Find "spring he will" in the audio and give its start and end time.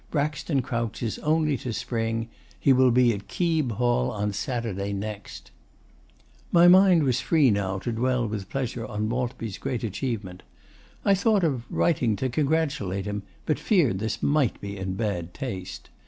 1.71-2.89